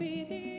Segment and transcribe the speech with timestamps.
[0.00, 0.49] be the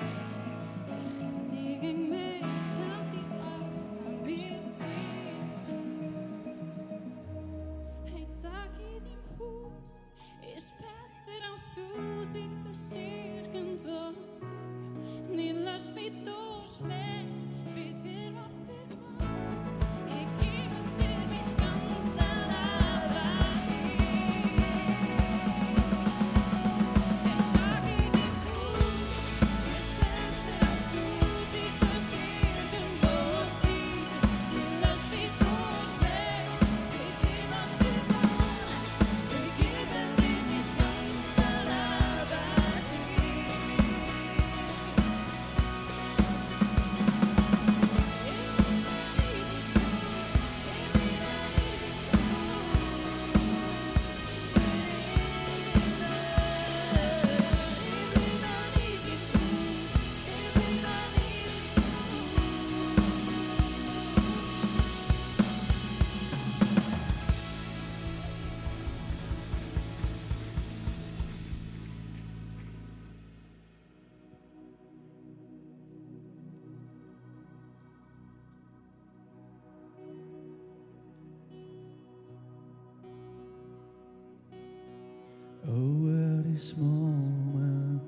[85.67, 88.01] Oh, at this moment,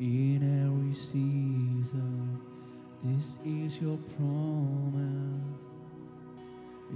[0.00, 2.38] in every season,
[3.04, 5.38] this is your promise.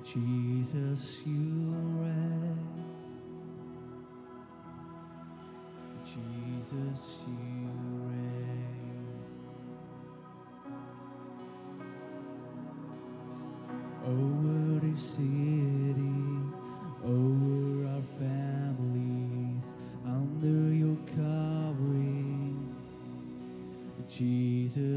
[0.04, 2.58] Jesus, you reign.
[6.04, 7.20] Jesus.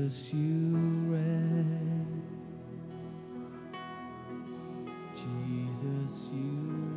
[0.06, 0.78] Jesus, you
[1.10, 2.22] reign.
[5.16, 6.95] Jesus, you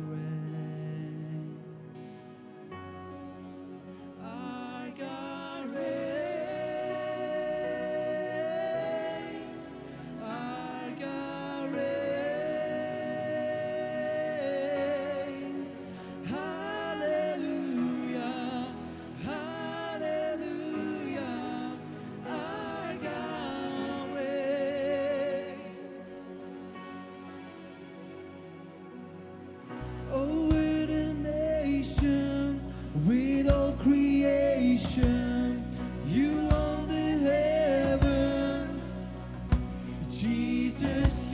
[40.19, 41.28] Jesus.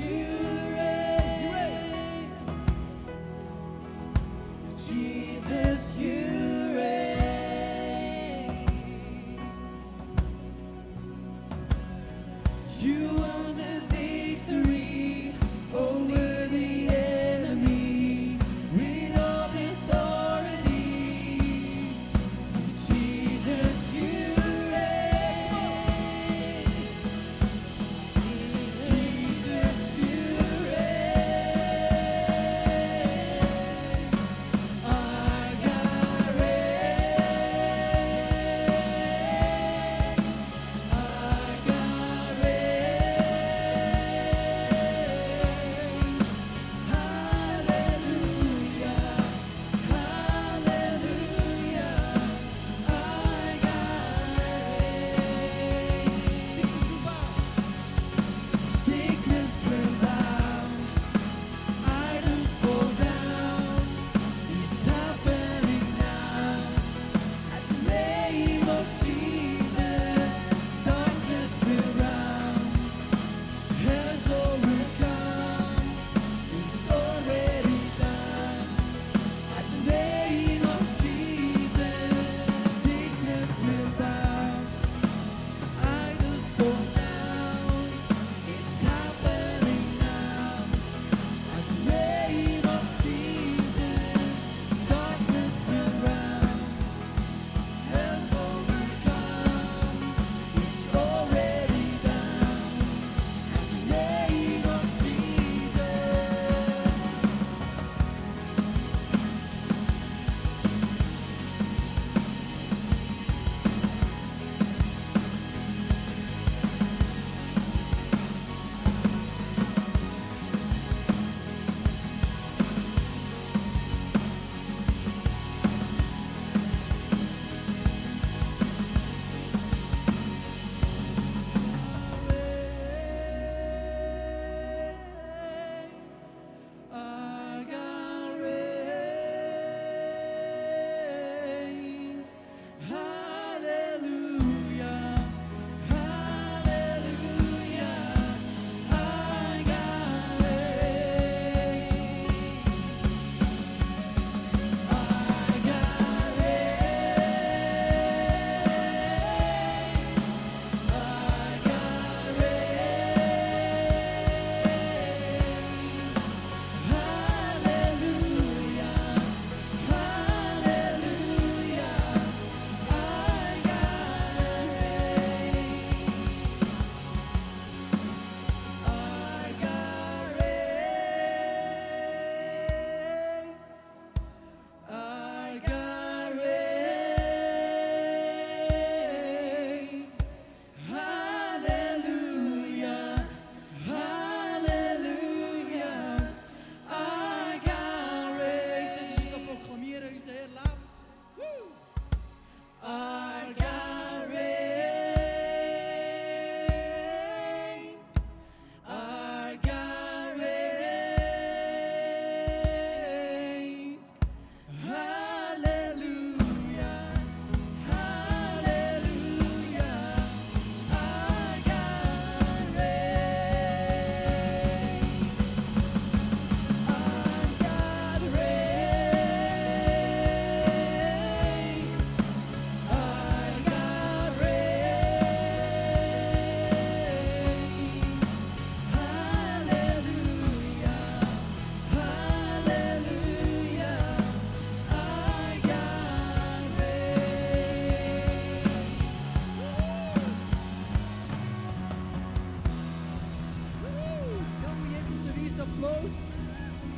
[255.85, 256.13] Paulus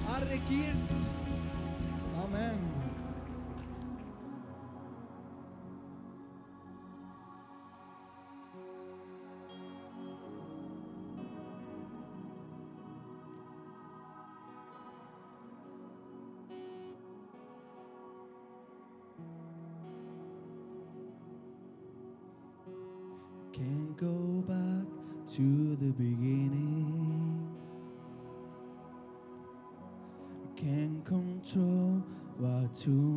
[0.07, 0.91] har regiert.
[2.23, 2.59] Amen.
[23.53, 24.85] Can't go back
[25.35, 26.26] to the beginning.
[32.67, 33.16] to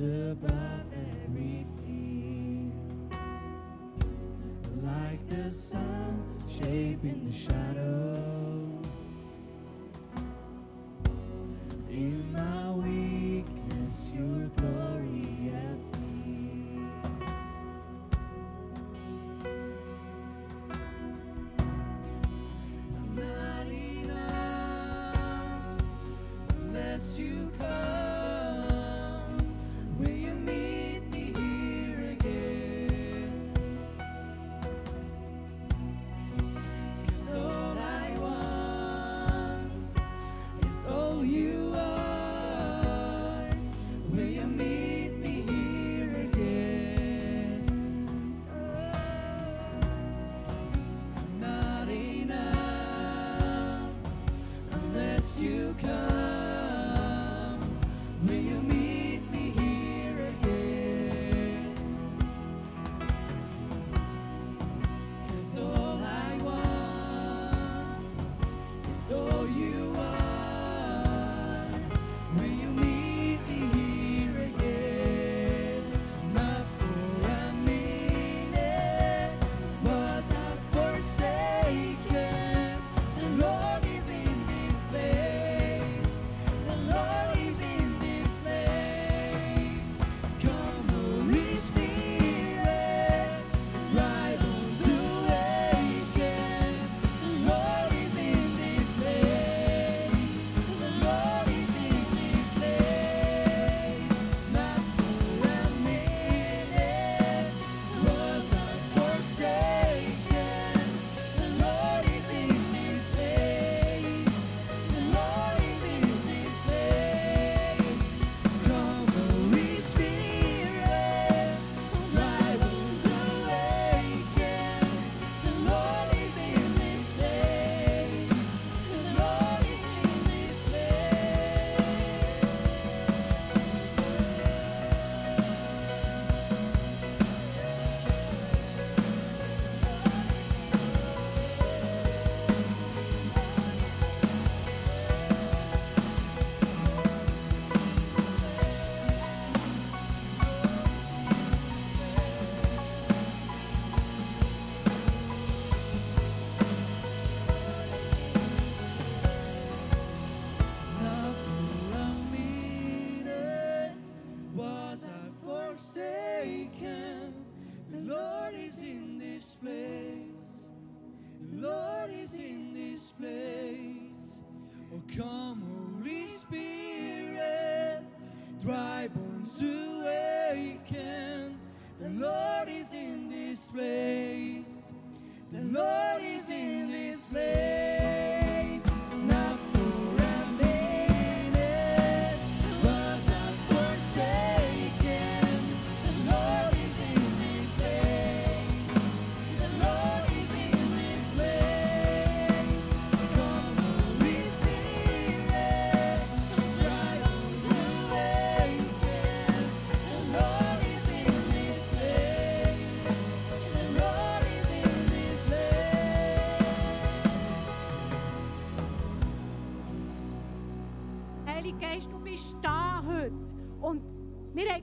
[0.00, 0.93] above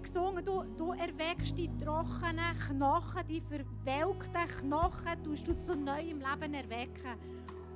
[0.02, 6.54] gesungen, du, du erweckst die trockenen Knochen, die verwelkten Knochen, tust du zu neuem Leben
[6.54, 7.18] erwecken.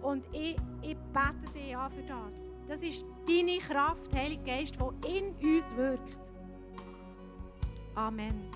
[0.02, 2.50] Und ich, ich bete dich an für das.
[2.68, 6.32] Das ist deine Kraft, Heilige Geist, die in uns wirkt.
[7.96, 8.50] Amen.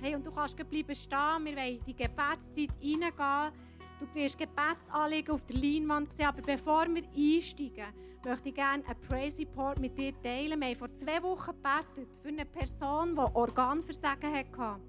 [0.00, 1.44] Hey, und du kannst bleiben stehen.
[1.44, 3.52] Wir wollen in die Gebetszeit reingehen.
[4.02, 6.26] Du wirst Gebetsanliegen auf der Leinwand sehen.
[6.26, 7.86] Aber bevor wir einsteigen,
[8.24, 10.60] möchte ich gerne einen Praise Report mit dir teilen.
[10.60, 14.80] Wir haben vor zwei Wochen gebetet für eine Person, die Organversagen hatte.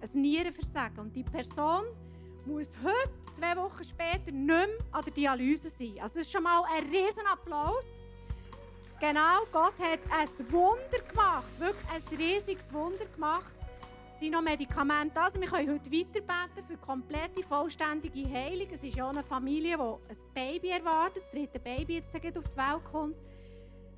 [0.00, 0.98] Ein Nierenversagen.
[0.98, 1.84] Und die Person
[2.46, 5.96] muss heute, zwei Wochen später, nicht mehr an der Dialyse sein.
[6.00, 7.84] Also das ist schon mal ein riesen Applaus.
[8.98, 13.57] Genau, Gott hat ein Wunder gemacht, wirklich ein riesiges Wunder gemacht.
[14.18, 15.20] Sind noch Medikamente.
[15.20, 18.66] Also wir können heute weiterbeten für komplette, vollständige Heilung.
[18.72, 22.34] Es ist ja eine Familie, die ein Baby erwartet, das dritte Baby jetzt auf die
[22.34, 23.16] Welt kommt.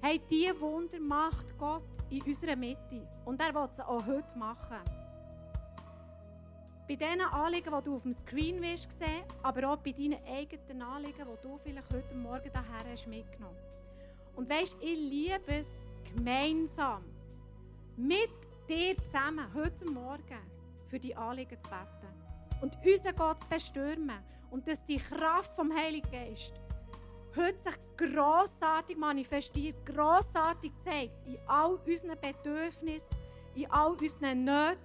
[0.02, 3.08] Hey, diese Wunder macht Gott in unserer Mitte.
[3.24, 4.80] Und er will sie auch heute machen.
[6.86, 10.82] Bei diesen Anliegen, die du auf dem Screen wirst sehen, aber auch bei deinen eigenen
[10.82, 13.56] Anliegen, die du vielleicht heute Morgen daher hast mitgenommen.
[14.36, 15.80] Und weißt, ich liebe es
[16.14, 17.04] gemeinsam
[17.96, 18.30] mit
[18.70, 20.38] dir zusammen heute Morgen
[20.86, 24.20] für die Anliegen zu beten und unseren Gott zu bestürmen
[24.52, 26.52] und dass die Kraft vom Heiligen Geist
[27.34, 33.18] heute sich grossartig manifestiert, grossartig zeigt in all unseren Bedürfnissen,
[33.56, 34.78] in all unseren Nöten,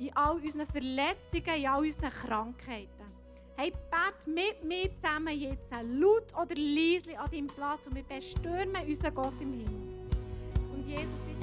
[0.00, 2.88] in all unseren Verletzungen, in all unseren Krankheiten.
[3.56, 8.84] Hey, bet mit mir zusammen jetzt, laut oder leise an deinem Platz und wir bestürmen
[8.84, 10.08] unseren Gott im Himmel.
[10.72, 11.37] Und Jesus,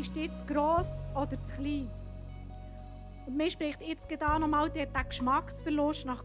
[0.00, 1.90] ist zu gross oder zu klein.
[3.26, 6.24] Und mir spricht jetzt gerade nochmal der, Geschmacksverlust nach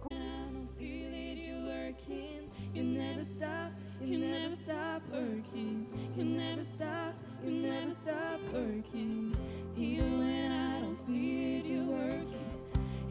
[2.05, 2.49] working.
[2.73, 5.87] You never stop, you never stop working.
[6.17, 9.35] You never stop, you never stop working.
[9.77, 12.51] Even when I don't see it, you're working.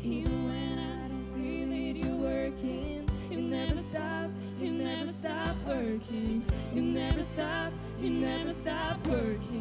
[0.03, 3.09] Even when I don't feel it, you're working.
[3.31, 6.44] You never stop, you never stop working.
[6.74, 9.53] You never stop, you never stop working.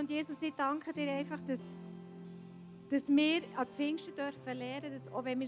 [0.00, 1.60] Und Jesus, ich danke dir einfach, dass,
[2.88, 5.46] dass wir an Pfingsten dürfen lernen, dass auch wenn wir